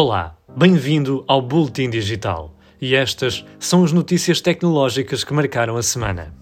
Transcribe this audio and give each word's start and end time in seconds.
Olá, 0.00 0.36
bem-vindo 0.56 1.24
ao 1.26 1.42
Boletim 1.42 1.90
Digital. 1.90 2.54
E 2.80 2.94
estas 2.94 3.44
são 3.58 3.82
as 3.82 3.90
notícias 3.90 4.40
tecnológicas 4.40 5.24
que 5.24 5.34
marcaram 5.34 5.76
a 5.76 5.82
semana. 5.82 6.32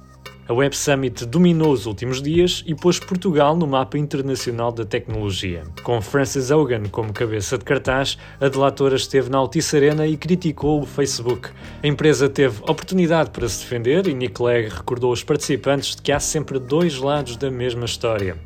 A 0.47 0.53
Web 0.53 0.77
Summit 0.77 1.25
dominou 1.25 1.73
os 1.73 1.87
últimos 1.87 2.21
dias 2.21 2.63
e 2.67 2.75
pôs 2.75 2.99
Portugal 2.99 3.57
no 3.57 3.67
mapa 3.67 3.97
internacional 3.97 4.71
da 4.71 4.85
tecnologia. 4.85 5.63
Com 5.83 6.03
Francis 6.03 6.51
Hogan 6.51 6.83
como 6.91 7.15
cabeça 7.15 7.57
de 7.57 7.65
cartaz, 7.65 8.19
a 8.39 8.47
delatora 8.47 8.97
esteve 8.97 9.31
na 9.31 9.39
Altice 9.39 9.75
Arena 9.75 10.07
e 10.07 10.19
criticou 10.19 10.83
o 10.83 10.87
Facebook. 10.87 11.49
A 11.83 11.87
empresa 11.87 12.29
teve 12.29 12.61
oportunidade 12.61 13.31
para 13.31 13.49
se 13.49 13.61
defender 13.61 14.07
e 14.07 14.13
Nick 14.13 14.35
Clegg 14.35 14.69
recordou 14.69 15.09
aos 15.09 15.25
participantes 15.25 15.97
de 15.97 16.03
que 16.03 16.13
há 16.13 16.21
sempre 16.21 16.59
dois 16.59 16.99
lados 16.99 17.39
da 17.39 17.51
mesma 17.51 17.87
história. 17.87 18.37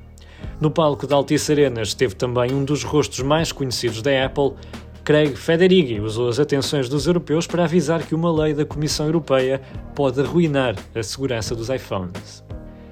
No 0.61 0.71
palco 0.71 1.07
da 1.07 1.17
Altice 1.17 1.53
Arena 1.53 1.81
esteve 1.81 2.15
também 2.15 2.53
um 2.53 2.65
dos 2.65 2.83
rostos 2.83 3.21
mais 3.21 3.51
conhecidos 3.51 4.03
da 4.03 4.27
Apple, 4.27 4.53
Craig 5.11 5.35
Federighi 5.35 5.99
usou 5.99 6.29
as 6.29 6.39
atenções 6.39 6.89
dos 6.89 7.09
europeus 7.09 7.45
para 7.45 7.64
avisar 7.64 8.07
que 8.07 8.14
uma 8.14 8.32
lei 8.32 8.55
da 8.55 8.64
Comissão 8.64 9.07
Europeia 9.07 9.61
pode 9.93 10.21
arruinar 10.21 10.77
a 10.95 11.03
segurança 11.03 11.53
dos 11.53 11.68
iPhones. 11.68 12.45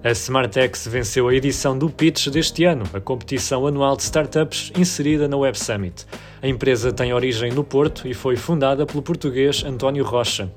A 0.03 0.11
Smartex 0.11 0.89
venceu 0.89 1.29
a 1.29 1.35
edição 1.37 1.79
do 1.79 1.89
Pitch 1.89 2.27
deste 2.27 2.65
ano, 2.65 2.83
a 2.93 2.99
competição 2.99 3.69
anual 3.69 3.97
de 3.97 4.03
startups 4.03 4.73
inserida 4.77 5.29
na 5.29 5.37
Web 5.37 5.57
Summit. 5.57 6.07
A 6.43 6.49
empresa 6.49 6.93
tem 6.93 7.13
origem 7.13 7.53
no 7.53 7.63
Porto 7.63 8.09
e 8.09 8.13
foi 8.13 8.35
fundada 8.35 8.85
pelo 8.85 9.01
português 9.01 9.63
António 9.63 10.03
Rocha. 10.03 10.53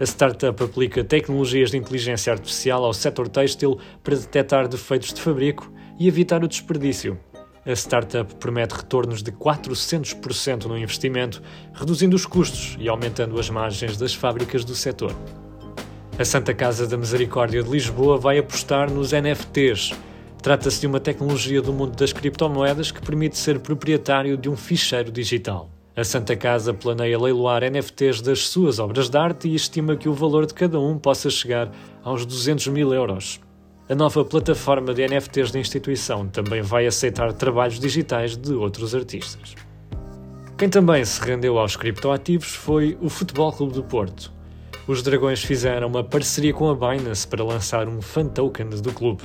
A 0.00 0.04
startup 0.04 0.60
aplica 0.64 1.04
tecnologias 1.04 1.70
de 1.70 1.76
inteligência 1.76 2.32
artificial 2.32 2.84
ao 2.84 2.92
setor 2.92 3.28
têxtil 3.28 3.78
para 4.02 4.16
detectar 4.16 4.66
defeitos 4.66 5.14
de 5.14 5.20
fabrico 5.20 5.72
e 5.96 6.08
evitar 6.08 6.42
o 6.42 6.48
desperdício. 6.48 7.16
A 7.66 7.72
startup 7.72 8.34
promete 8.34 8.74
retornos 8.74 9.22
de 9.22 9.32
400% 9.32 10.64
no 10.64 10.76
investimento, 10.76 11.42
reduzindo 11.72 12.14
os 12.14 12.26
custos 12.26 12.76
e 12.78 12.90
aumentando 12.90 13.40
as 13.40 13.48
margens 13.48 13.96
das 13.96 14.14
fábricas 14.14 14.66
do 14.66 14.74
setor. 14.74 15.16
A 16.18 16.24
Santa 16.26 16.52
Casa 16.52 16.86
da 16.86 16.98
Misericórdia 16.98 17.62
de 17.62 17.70
Lisboa 17.70 18.18
vai 18.18 18.36
apostar 18.36 18.90
nos 18.90 19.12
NFTs. 19.12 19.92
Trata-se 20.42 20.80
de 20.80 20.86
uma 20.86 21.00
tecnologia 21.00 21.62
do 21.62 21.72
mundo 21.72 21.96
das 21.96 22.12
criptomoedas 22.12 22.92
que 22.92 23.00
permite 23.00 23.38
ser 23.38 23.58
proprietário 23.60 24.36
de 24.36 24.50
um 24.50 24.56
ficheiro 24.56 25.10
digital. 25.10 25.70
A 25.96 26.04
Santa 26.04 26.36
Casa 26.36 26.74
planeia 26.74 27.18
leiloar 27.18 27.62
NFTs 27.62 28.20
das 28.20 28.48
suas 28.48 28.78
obras 28.78 29.08
de 29.08 29.16
arte 29.16 29.48
e 29.48 29.54
estima 29.54 29.96
que 29.96 30.08
o 30.08 30.12
valor 30.12 30.44
de 30.44 30.52
cada 30.52 30.78
um 30.78 30.98
possa 30.98 31.30
chegar 31.30 31.72
aos 32.02 32.26
200 32.26 32.66
mil 32.68 32.92
euros. 32.92 33.40
A 33.86 33.94
nova 33.94 34.24
plataforma 34.24 34.94
de 34.94 35.06
NFTs 35.06 35.50
da 35.50 35.58
instituição 35.58 36.26
também 36.26 36.62
vai 36.62 36.86
aceitar 36.86 37.30
trabalhos 37.34 37.78
digitais 37.78 38.34
de 38.34 38.54
outros 38.54 38.94
artistas. 38.94 39.54
Quem 40.56 40.70
também 40.70 41.04
se 41.04 41.20
rendeu 41.20 41.58
aos 41.58 41.76
criptoativos 41.76 42.54
foi 42.54 42.96
o 43.02 43.10
Futebol 43.10 43.52
Clube 43.52 43.74
do 43.74 43.84
Porto. 43.84 44.32
Os 44.88 45.02
Dragões 45.02 45.44
fizeram 45.44 45.88
uma 45.88 46.02
parceria 46.02 46.54
com 46.54 46.70
a 46.70 46.74
Binance 46.74 47.28
para 47.28 47.44
lançar 47.44 47.86
um 47.86 48.00
fan 48.00 48.26
token 48.26 48.70
do 48.70 48.90
clube. 48.90 49.22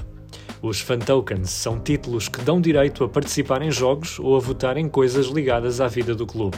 Os 0.61 0.81
fan 0.81 0.99
tokens 0.99 1.51
são 1.51 1.79
títulos 1.79 2.27
que 2.27 2.41
dão 2.41 2.59
direito 2.59 3.05
a 3.05 3.07
participar 3.07 3.61
em 3.61 3.71
jogos 3.71 4.19
ou 4.19 4.35
a 4.35 4.39
votar 4.39 4.75
em 4.75 4.89
coisas 4.89 5.27
ligadas 5.27 5.79
à 5.79 5.87
vida 5.87 6.13
do 6.13 6.27
clube. 6.27 6.57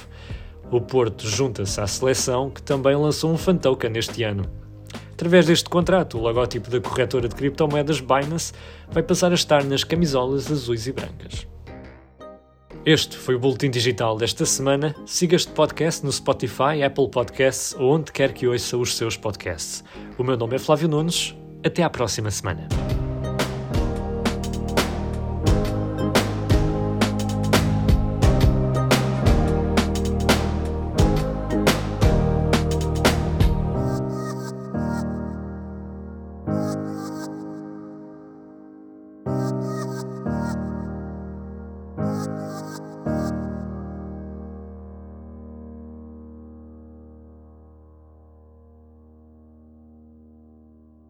O 0.71 0.81
Porto 0.81 1.27
junta-se 1.27 1.79
à 1.79 1.85
seleção 1.85 2.49
que 2.49 2.63
também 2.63 2.95
lançou 2.95 3.31
um 3.31 3.37
fan 3.37 3.57
token 3.57 3.91
este 3.95 4.23
ano. 4.23 4.60
Através 5.21 5.45
deste 5.45 5.69
contrato, 5.69 6.17
o 6.17 6.21
logótipo 6.21 6.67
da 6.71 6.81
corretora 6.81 7.29
de 7.29 7.35
criptomoedas 7.35 7.99
Binance 7.99 8.53
vai 8.89 9.03
passar 9.03 9.29
a 9.29 9.35
estar 9.35 9.63
nas 9.63 9.83
camisolas 9.83 10.51
azuis 10.51 10.87
e 10.87 10.91
brancas. 10.91 11.45
Este 12.83 13.15
foi 13.15 13.35
o 13.35 13.39
Boletim 13.39 13.69
Digital 13.69 14.17
desta 14.17 14.47
semana. 14.47 14.95
Siga 15.05 15.35
este 15.35 15.51
podcast 15.51 16.03
no 16.03 16.11
Spotify, 16.11 16.81
Apple 16.83 17.07
Podcasts 17.07 17.75
ou 17.77 17.93
onde 17.93 18.11
quer 18.11 18.33
que 18.33 18.47
ouça 18.47 18.75
os 18.75 18.97
seus 18.97 19.15
podcasts. 19.15 19.83
O 20.17 20.23
meu 20.23 20.35
nome 20.35 20.55
é 20.55 20.59
Flávio 20.59 20.89
Nunes. 20.89 21.35
Até 21.63 21.83
à 21.83 21.89
próxima 21.91 22.31
semana. 22.31 22.67